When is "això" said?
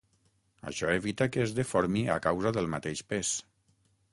0.69-0.89